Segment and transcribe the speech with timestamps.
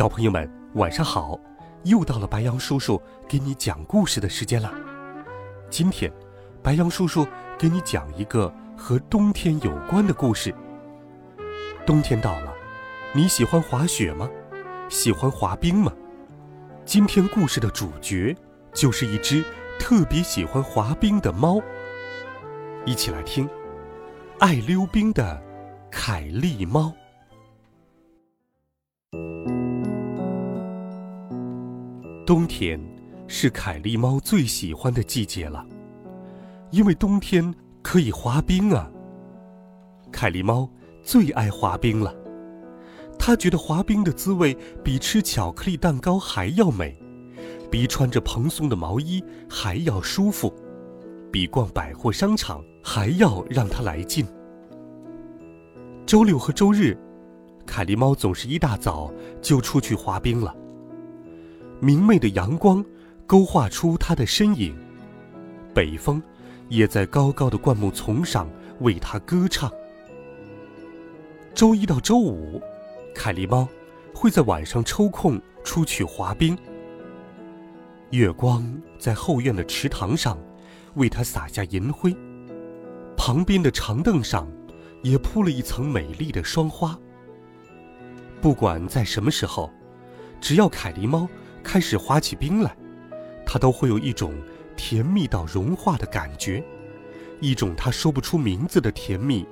[0.00, 1.38] 小朋友们，晚上好！
[1.84, 4.72] 又到了白杨叔叔给你讲故事的时间了。
[5.68, 6.10] 今天，
[6.62, 7.26] 白杨叔叔
[7.58, 10.54] 给你讲一个和冬天有关的故事。
[11.84, 12.54] 冬天到了，
[13.12, 14.26] 你喜欢滑雪吗？
[14.88, 15.92] 喜欢滑冰吗？
[16.86, 18.34] 今天故事的主角
[18.72, 19.44] 就是一只
[19.78, 21.60] 特别喜欢滑冰的猫。
[22.86, 23.46] 一起来听，
[24.38, 25.38] 爱溜冰的
[25.90, 26.90] 凯利猫。
[32.30, 32.80] 冬天
[33.26, 35.66] 是凯利猫最喜欢的季节了，
[36.70, 38.88] 因为冬天可以滑冰啊。
[40.12, 40.70] 凯利猫
[41.02, 42.14] 最爱滑冰了，
[43.18, 46.96] 它觉得滑冰的滋味比吃巧克力蛋糕还要美，
[47.68, 50.54] 比穿着蓬松的毛衣还要舒服，
[51.32, 54.24] 比逛百货商场还要让它来劲。
[56.06, 56.96] 周六和周日，
[57.66, 60.54] 凯利猫总是一大早就出去滑冰了。
[61.82, 62.84] 明媚的阳光
[63.26, 64.76] 勾画出它的身影，
[65.74, 66.22] 北风
[66.68, 68.46] 也在高高的灌木丛上
[68.80, 69.72] 为它歌唱。
[71.54, 72.60] 周一到周五，
[73.14, 73.66] 凯利猫
[74.14, 76.56] 会在晚上抽空出去滑冰。
[78.10, 78.62] 月光
[78.98, 80.36] 在后院的池塘上
[80.96, 82.14] 为它洒下银辉，
[83.16, 84.46] 旁边的长凳上
[85.02, 86.98] 也铺了一层美丽的霜花。
[88.42, 89.72] 不管在什么时候，
[90.42, 91.26] 只要凯利猫。
[91.62, 92.76] 开始滑起冰来，
[93.46, 94.34] 他都会有一种
[94.76, 96.62] 甜蜜到融化的感觉，
[97.40, 99.46] 一种他说不出名字的甜蜜，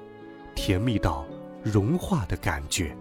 [0.55, 1.27] 甜蜜到
[1.63, 2.97] 融化的感觉。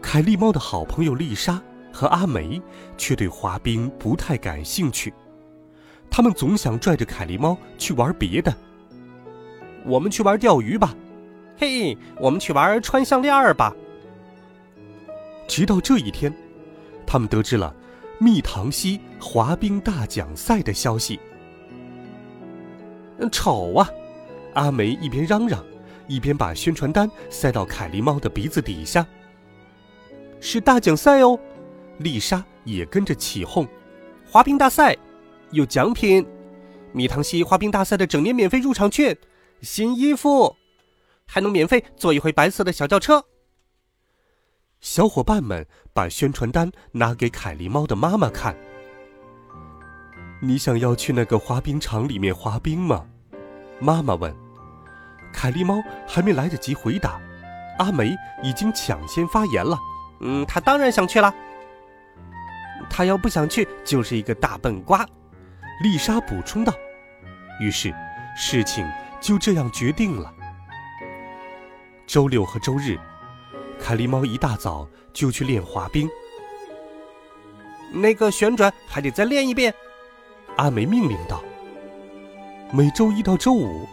[0.00, 1.60] 凯利猫的好朋友丽莎
[1.92, 2.60] 和阿梅
[2.96, 5.12] 却对滑冰不太感兴趣，
[6.10, 8.54] 他们总想拽着凯利猫去玩别的。
[9.84, 10.94] 我们去玩钓鱼吧，
[11.58, 13.74] 嘿，我们去玩穿项链吧。
[15.48, 16.32] 直到这一天。
[17.16, 17.74] 他们得知了
[18.18, 21.18] 蜜糖溪滑冰大奖赛的消息。
[23.32, 23.88] 丑啊！
[24.52, 25.64] 阿梅一边嚷嚷，
[26.08, 29.06] 一边把宣传单塞到凯莉猫的鼻子底下。
[30.42, 31.40] 是大奖赛哦！
[32.00, 33.66] 丽莎也跟着起哄。
[34.30, 34.94] 滑冰大赛
[35.52, 36.22] 有奖品，
[36.92, 39.16] 蜜糖溪滑冰大赛的整年免费入场券，
[39.62, 40.54] 新衣服，
[41.24, 43.24] 还能免费坐一回白色的小轿车。
[44.80, 48.56] 小伙伴们把宣传单拿给凯莉猫的妈妈看。
[50.40, 53.06] 你想要去那个滑冰场里面滑冰吗？
[53.80, 54.34] 妈妈问。
[55.32, 57.20] 凯莉猫还没来得及回答，
[57.78, 59.78] 阿梅已经抢先发言了。
[60.20, 61.34] 嗯，他当然想去了。
[62.88, 65.06] 他要不想去，就是一个大笨瓜。
[65.82, 66.72] 丽莎补充道。
[67.60, 67.92] 于是，
[68.36, 68.86] 事情
[69.20, 70.32] 就这样决定了。
[72.06, 72.98] 周六和周日。
[73.80, 76.08] 凯利猫一大早就去练滑冰，
[77.92, 79.72] 那个旋转还得再练一遍。
[80.56, 81.42] 阿梅命令道
[82.72, 83.86] ：“每周一到周五，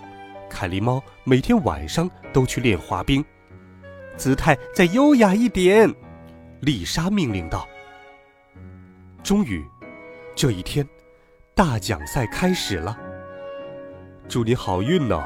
[0.49, 3.23] 凯莉猫每天晚上都去练滑冰，
[4.17, 5.93] 姿态再优雅一点。”
[6.61, 7.67] 丽莎命令道。
[9.22, 9.63] 终于，
[10.35, 10.88] 这一天，
[11.53, 12.97] 大奖赛开始了。
[14.27, 15.22] 祝你好运哦，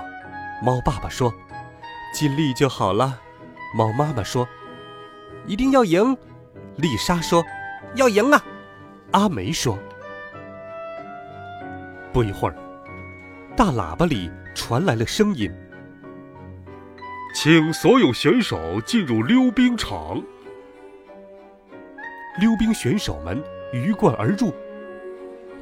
[0.63, 1.34] 猫爸爸说
[2.13, 3.22] ：“尽力就好了。”
[3.73, 4.47] 猫妈妈说
[5.45, 6.16] ：“一定要赢。”
[6.78, 7.44] 丽莎说
[7.95, 8.41] ：“要赢啊！”
[9.11, 9.78] 阿梅说。
[12.13, 12.55] 不一会儿，
[13.55, 15.51] 大喇叭里传来了声音
[17.35, 20.22] ：“请所有选手进入溜冰场。”
[22.40, 23.41] 溜冰选手们
[23.73, 24.53] 鱼贯而入。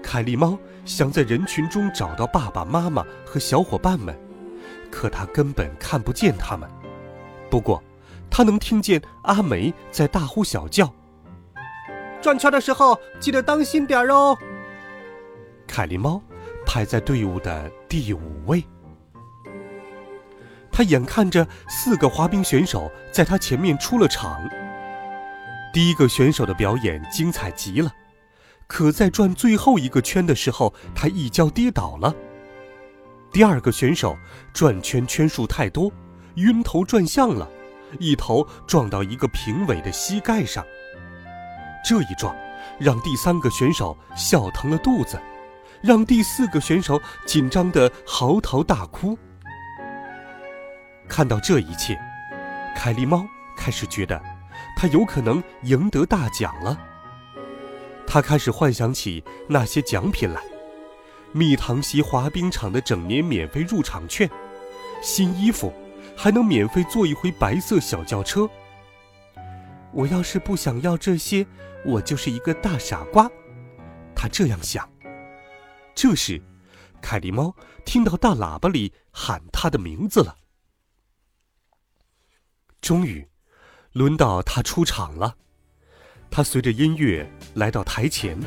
[0.03, 4.15] 凯利猫想在人群中找到爸爸妈妈和小伙伴们，
[4.91, 6.69] 可它根本看不见他们。
[7.49, 7.83] 不过，
[8.37, 10.93] 他能听见阿梅在大呼小叫
[12.21, 14.37] ：“转圈的时候记得当心点哦。”
[15.65, 16.21] 凯莉猫
[16.65, 18.61] 排在队伍的第五位。
[20.69, 24.45] 他眼看着四个滑冰选手在他前面出了场。
[25.73, 27.89] 第一个选手的表演精彩极了，
[28.67, 32.13] 可在转最后一个圈的时候，他一跤跌倒了。
[33.31, 34.17] 第二个选手
[34.51, 35.89] 转圈圈数太多，
[36.35, 37.49] 晕头转向了。
[37.99, 40.63] 一头撞到一个评委的膝盖上。
[41.87, 42.35] 这一撞，
[42.79, 45.19] 让第三个选手笑疼了肚子，
[45.81, 49.17] 让第四个选手紧张的嚎啕大哭。
[51.07, 51.95] 看到这一切，
[52.75, 53.23] 凯莉猫
[53.55, 54.19] 开始觉得，
[54.75, 56.77] 它有可能赢得大奖了。
[58.07, 60.41] 他开始幻想起那些奖品来：
[61.31, 64.29] 蜜糖溪滑冰场的整年免费入场券，
[65.01, 65.73] 新衣服，
[66.15, 68.49] 还能免费坐一回白色小轿车。
[69.91, 71.45] 我要是不想要这些，
[71.85, 73.29] 我就是一个大傻瓜。
[74.15, 74.89] 他这样想。
[75.93, 76.41] 这时，
[77.01, 80.35] 凯莉猫听到大喇叭里喊他的名字了。
[82.81, 83.27] 终于，
[83.93, 85.35] 轮到他出场了。
[86.29, 88.37] 他随着音乐来到台前，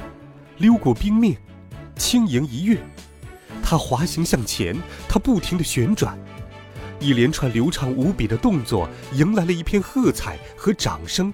[0.58, 1.40] 溜过冰面，
[1.96, 2.78] 轻盈一跃。
[3.62, 4.76] 他滑行向前，
[5.08, 6.18] 他不停地旋转。
[7.00, 11.32] 一连串流畅无比的动作迎来了一片喝彩和掌声。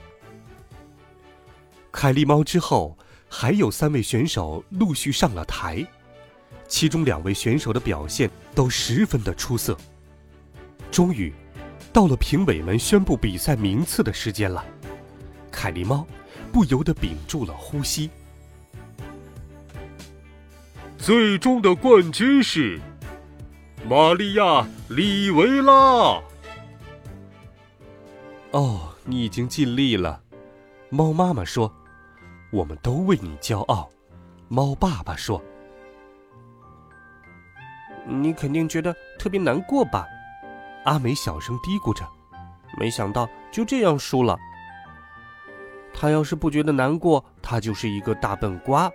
[1.91, 5.87] 凯莉猫之后，还有三位选手陆续上了台，
[6.69, 9.77] 其中两位选手的表现都十分的出色。
[10.91, 11.33] 终于，
[11.93, 14.65] 到了评委们宣布比赛名次的时间了。
[15.51, 16.07] 凯莉猫
[16.53, 18.11] 不由得屏住了呼吸。
[20.99, 22.81] 最终的冠军是。
[23.87, 24.43] 玛利亚·
[24.89, 26.19] 里维拉。
[28.53, 30.23] 哦，你已经尽力了，
[30.89, 31.71] 猫妈妈说
[32.51, 33.91] ：“我们都为你骄傲。”
[34.49, 35.43] 猫爸爸说
[38.09, 40.07] ：“你肯定觉得特别难过吧？”
[40.87, 42.09] 阿美小声嘀咕着
[42.81, 44.39] ：“没想到就这样输了。
[45.93, 48.91] 他要是不觉得难过，他就是一个大笨瓜。”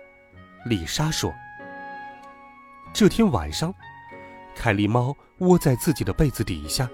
[0.66, 1.32] 丽莎说
[2.92, 3.72] ：“这天晚上。”
[4.54, 6.88] 凯莉猫窝在自己的被子底下，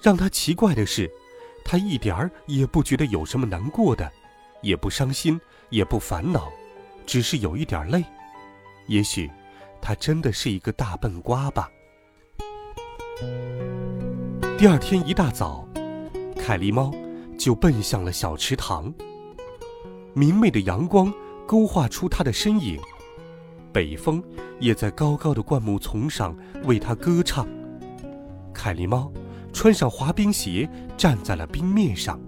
[0.00, 1.10] 让它奇怪的是，
[1.64, 4.10] 它一点儿也不觉得有什么难过的，
[4.62, 5.40] 也不伤心，
[5.70, 6.52] 也不烦恼，
[7.06, 8.04] 只是有一点累。
[8.88, 9.30] 也许，
[9.80, 11.70] 它真的是一个大笨瓜吧。
[14.58, 15.68] 第二天一大早，
[16.36, 16.92] 凯莉猫
[17.38, 18.92] 就奔向了小池塘。
[20.14, 21.12] 明媚的阳光
[21.46, 22.80] 勾画出它的身影。
[23.72, 24.22] 北风
[24.60, 27.46] 也在高高的灌木丛上为它歌唱。
[28.52, 29.10] 凯莉猫
[29.52, 32.20] 穿上滑冰鞋，站在了冰面上。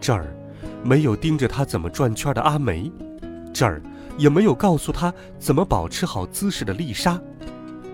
[0.00, 0.34] 这儿
[0.82, 2.90] 没有盯着它怎么转圈的阿梅，
[3.52, 3.80] 这儿
[4.16, 7.20] 也没有告诉他怎么保持好姿势的丽莎，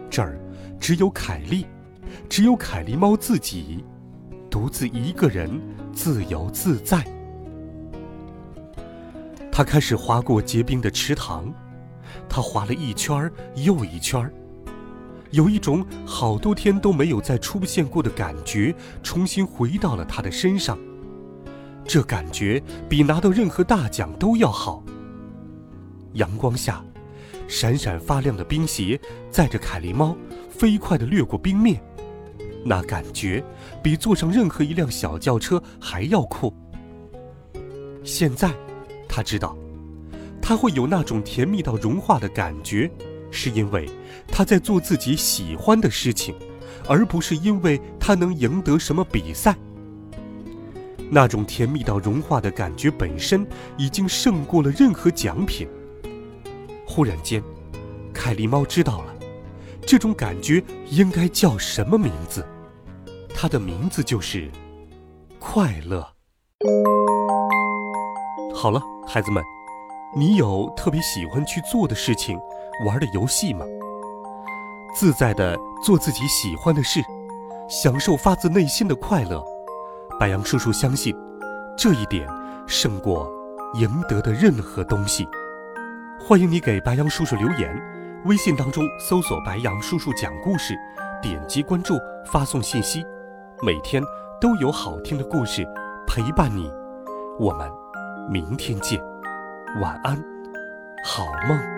[0.08, 0.38] 这儿
[0.80, 1.66] 只有凯莉，
[2.28, 3.84] 只有凯莉猫自己，
[4.50, 5.50] 独自一个人
[5.92, 7.04] 自由自在。
[9.52, 11.52] 它开始滑过结冰的池塘。
[12.28, 14.30] 他滑了一圈又一圈
[15.30, 20.78] 有一种好多天都没有再出现过的感觉，重新回到了他的身上。
[21.84, 24.82] 这感觉比拿到任何大奖都要好。
[26.12, 26.84] 阳光下，
[27.48, 29.00] 闪闪发亮的冰鞋
[29.30, 30.16] 载着凯莉猫
[30.48, 31.82] 飞快地掠过冰面，
[32.64, 33.44] 那感觉
[33.82, 36.54] 比坐上任何一辆小轿车还要酷。
[38.04, 38.52] 现在，
[39.08, 39.56] 他知道。
[40.46, 42.90] 他会有那种甜蜜到融化的感觉，
[43.30, 43.88] 是因为
[44.28, 46.34] 他在做自己喜欢的事情，
[46.86, 49.56] 而不是因为他能赢得什么比赛。
[51.10, 53.46] 那种甜蜜到融化的感觉本身
[53.78, 55.66] 已经胜过了任何奖品。
[56.86, 57.42] 忽然间，
[58.12, 59.14] 凯莉猫知道了，
[59.86, 62.46] 这种感觉应该叫什么名字？
[63.34, 64.50] 它的名字就是
[65.38, 66.06] 快乐。
[68.54, 69.42] 好了，孩子们。
[70.16, 72.38] 你有特别喜欢去做的事情、
[72.86, 73.66] 玩的游戏吗？
[74.94, 77.00] 自在的做自己喜欢的事，
[77.68, 79.44] 享受发自内心的快乐。
[80.20, 81.12] 白杨叔叔相信，
[81.76, 82.28] 这一点
[82.64, 83.28] 胜过
[83.74, 85.26] 赢得的任何东西。
[86.20, 87.76] 欢迎你给白杨叔叔留言，
[88.26, 90.76] 微信当中搜索“白杨叔叔讲故事”，
[91.20, 93.04] 点击关注，发送信息，
[93.62, 94.00] 每天
[94.40, 95.66] 都有好听的故事
[96.06, 96.70] 陪伴你。
[97.36, 97.68] 我们
[98.30, 99.13] 明天见。
[99.80, 100.16] 晚安，
[101.02, 101.73] 好梦。